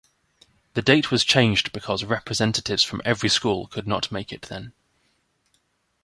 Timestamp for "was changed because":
1.11-2.03